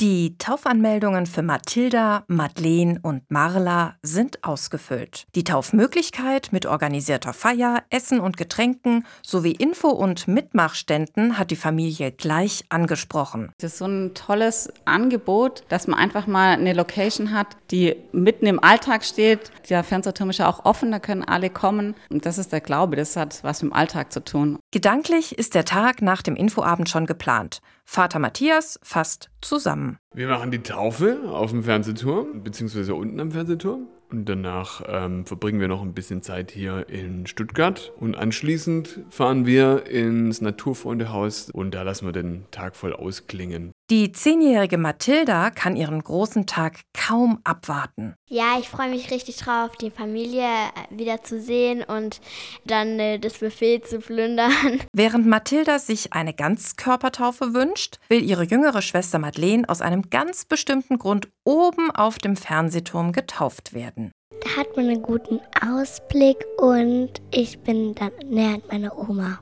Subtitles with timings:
[0.00, 5.28] Die Taufanmeldungen für Mathilda, Madeleine und Marla sind ausgefüllt.
[5.36, 12.10] Die Taufmöglichkeit mit organisierter Feier, Essen und Getränken sowie Info- und Mitmachständen hat die Familie
[12.10, 13.52] gleich angesprochen.
[13.60, 18.46] Das ist so ein tolles Angebot, dass man einfach mal eine Location hat, die mitten
[18.46, 19.52] im Alltag steht.
[19.68, 21.94] Der Fernsehturm ist ja auch offen, da können alle kommen.
[22.10, 24.58] Und das ist der Glaube, das hat was mit dem Alltag zu tun.
[24.72, 27.60] Gedanklich ist der Tag nach dem Infoabend schon geplant.
[27.84, 29.98] Vater Matthias fasst zusammen.
[30.16, 33.88] Wir machen die Taufe auf dem Fernsehturm, beziehungsweise unten am Fernsehturm.
[34.12, 37.92] Und danach ähm, verbringen wir noch ein bisschen Zeit hier in Stuttgart.
[37.98, 43.72] Und anschließend fahren wir ins Naturfreundehaus und da lassen wir den Tag voll ausklingen.
[43.90, 48.14] Die zehnjährige Mathilda kann ihren großen Tag kaum abwarten.
[48.30, 52.22] Ja, ich freue mich richtig drauf, die Familie äh, wieder zu sehen und
[52.64, 54.52] dann äh, das Buffet zu plündern.
[54.94, 61.28] Während Mathilda sich eine Ganzkörpertaufe wünscht, will ihre jüngere Schwester Madeleine aus ganz bestimmten Grund
[61.44, 64.12] oben auf dem Fernsehturm getauft werden.
[64.42, 69.40] Da hat man einen guten Ausblick und ich bin dann näher an meiner Oma.